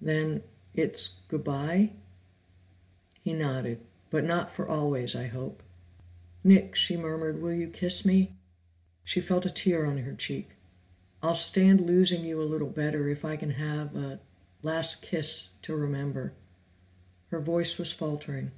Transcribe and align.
"Then 0.00 0.42
it's 0.74 1.20
good 1.28 1.44
bye?" 1.44 1.92
He 3.22 3.32
nodded. 3.32 3.78
"But 4.10 4.24
not 4.24 4.50
for 4.50 4.66
always 4.68 5.14
I 5.14 5.28
hope." 5.28 5.62
"Nick," 6.42 6.74
she 6.74 6.96
murmured, 6.96 7.40
"will 7.40 7.54
you 7.54 7.68
kiss 7.68 8.04
me?" 8.04 8.34
She 9.04 9.20
felt 9.20 9.46
a 9.46 9.48
tear 9.50 9.84
on 9.86 9.98
her 9.98 10.12
cheek. 10.14 10.56
"I'll 11.22 11.36
stand 11.36 11.80
losing 11.82 12.24
you 12.24 12.42
a 12.42 12.42
little 12.50 12.68
better 12.68 13.08
if 13.08 13.24
I 13.24 13.36
can 13.36 13.50
have 13.52 13.94
a 13.94 14.18
last 14.62 15.02
kiss 15.02 15.50
to 15.62 15.76
remember." 15.76 16.32
Her 17.28 17.38
voice 17.38 17.78
was 17.78 17.92
faltering. 17.92 18.50